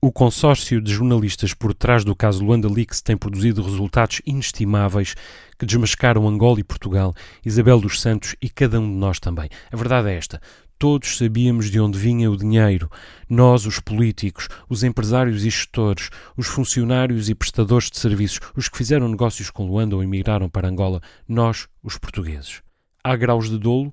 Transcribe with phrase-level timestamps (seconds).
[0.00, 5.16] O consórcio de jornalistas por trás do caso Luanda Leaks tem produzido resultados inestimáveis
[5.58, 7.12] que desmascaram Angola e Portugal,
[7.44, 9.48] Isabel dos Santos e cada um de nós também.
[9.72, 10.40] A verdade é esta:
[10.78, 12.88] todos sabíamos de onde vinha o dinheiro.
[13.28, 18.78] Nós, os políticos, os empresários e gestores, os funcionários e prestadores de serviços, os que
[18.78, 22.62] fizeram negócios com Luanda ou emigraram para Angola, nós, os portugueses.
[23.02, 23.92] Há graus de dolo?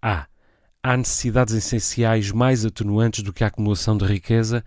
[0.00, 0.26] Há.
[0.82, 4.64] Há necessidades essenciais mais atenuantes do que a acumulação de riqueza?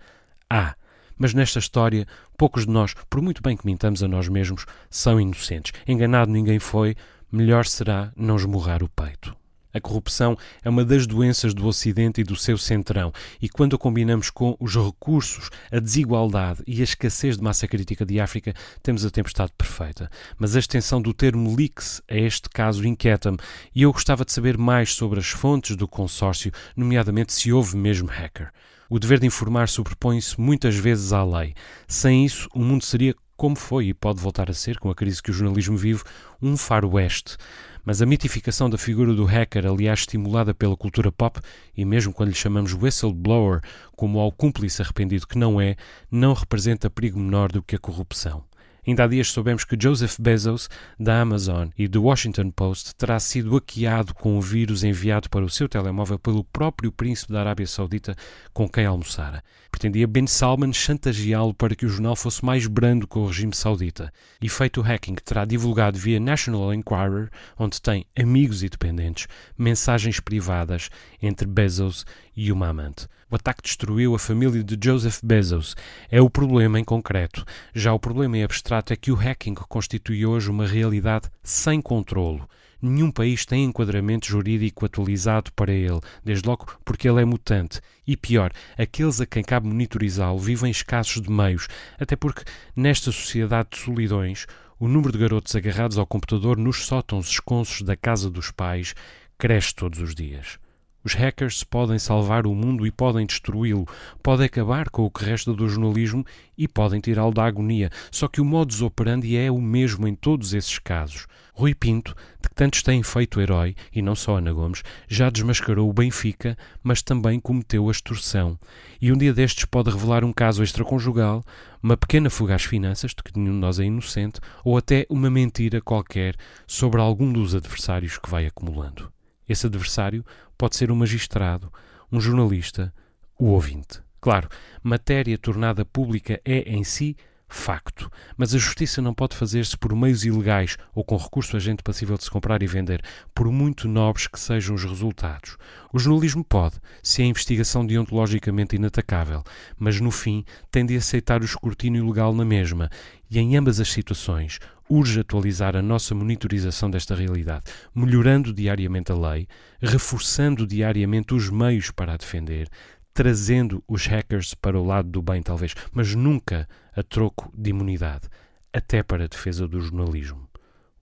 [0.48, 0.76] Há.
[1.18, 2.06] Mas nesta história,
[2.36, 5.72] poucos de nós, por muito bem que mintamos a nós mesmos, são inocentes.
[5.86, 6.94] Enganado ninguém foi,
[7.32, 9.34] melhor será não esmurrar o peito.
[9.76, 13.12] A corrupção é uma das doenças do Ocidente e do seu centrão,
[13.42, 18.06] e quando a combinamos com os recursos, a desigualdade e a escassez de massa crítica
[18.06, 20.10] de África, temos a tempestade perfeita.
[20.38, 23.36] Mas a extensão do termo leaks a este caso inquieta-me,
[23.74, 28.08] e eu gostava de saber mais sobre as fontes do consórcio, nomeadamente se houve mesmo
[28.08, 28.50] hacker.
[28.88, 31.54] O dever de informar sobrepõe-se muitas vezes à lei.
[31.88, 35.22] Sem isso, o mundo seria como foi e pode voltar a ser, com a crise
[35.22, 36.02] que o jornalismo vive,
[36.40, 37.36] um faroeste.
[37.84, 41.40] Mas a mitificação da figura do hacker, aliás estimulada pela cultura pop,
[41.76, 43.60] e mesmo quando lhe chamamos whistleblower
[43.94, 45.76] como ao cúmplice arrependido que não é,
[46.10, 48.44] não representa perigo menor do que a corrupção.
[48.86, 53.54] Ainda há dias soubemos que Joseph Bezos, da Amazon e do Washington Post, terá sido
[53.54, 58.14] hackeado com um vírus enviado para o seu telemóvel pelo próprio príncipe da Arábia Saudita
[58.52, 59.42] com quem almoçara.
[59.72, 64.12] Pretendia Ben Salman chantageá-lo para que o jornal fosse mais brando com o regime saudita.
[64.40, 69.26] E feito o hacking, terá divulgado via National Enquirer, onde tem amigos e dependentes,
[69.58, 70.88] mensagens privadas
[71.20, 73.08] entre Bezos e uma amante.
[73.30, 75.74] O ataque destruiu a família de Joseph Bezos.
[76.10, 77.44] É o problema em concreto.
[77.74, 82.48] Já o problema em abstrato é que o hacking constitui hoje uma realidade sem controlo.
[82.80, 87.80] Nenhum país tem enquadramento jurídico atualizado para ele, desde logo porque ele é mutante.
[88.06, 91.66] E pior, aqueles a quem cabe monitorizá-lo vivem escassos de meios,
[91.98, 92.44] até porque,
[92.76, 94.46] nesta sociedade de solidões,
[94.78, 98.94] o número de garotos agarrados ao computador nos sótãos esconsos da casa dos pais
[99.38, 100.58] cresce todos os dias.
[101.06, 103.86] Os hackers podem salvar o mundo e podem destruí-lo,
[104.24, 106.26] podem acabar com o que resta do jornalismo
[106.58, 107.90] e podem tirá-lo da agonia.
[108.10, 111.28] Só que o modus operandi é o mesmo em todos esses casos.
[111.54, 112.12] Rui Pinto,
[112.42, 116.58] de que tantos têm feito herói, e não só Ana Gomes, já desmascarou o Benfica,
[116.82, 118.58] mas também cometeu a extorsão.
[119.00, 121.44] E um dia destes pode revelar um caso extraconjugal,
[121.80, 125.30] uma pequena fuga às finanças, de que nenhum de nós é inocente, ou até uma
[125.30, 126.34] mentira qualquer
[126.66, 129.14] sobre algum dos adversários que vai acumulando.
[129.48, 130.24] Esse adversário
[130.56, 131.72] pode ser um magistrado,
[132.10, 132.92] um jornalista,
[133.38, 134.00] o ouvinte.
[134.20, 134.48] Claro,
[134.82, 137.16] matéria tornada pública é em si
[137.48, 141.82] facto, mas a justiça não pode fazer-se por meios ilegais ou com recurso a gente
[141.82, 143.02] passível de se comprar e vender,
[143.34, 145.56] por muito nobres que sejam os resultados.
[145.92, 149.42] O jornalismo pode, se a investigação deontologicamente inatacável,
[149.78, 152.90] mas no fim tem de aceitar o escrutínio legal na mesma,
[153.30, 154.58] e em ambas as situações
[154.88, 157.64] urge atualizar a nossa monitorização desta realidade,
[157.94, 159.48] melhorando diariamente a lei,
[159.80, 162.68] reforçando diariamente os meios para a defender,
[163.16, 168.28] trazendo os hackers para o lado do bem, talvez, mas nunca a troco de imunidade,
[168.70, 170.46] até para a defesa do jornalismo.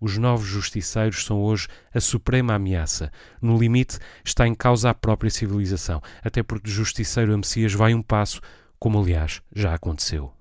[0.00, 3.10] Os novos justiceiros são hoje a suprema ameaça.
[3.42, 7.92] No limite está em causa a própria civilização, até porque de justiceiro a Messias vai
[7.92, 8.40] um passo,
[8.78, 10.32] como aliás já aconteceu.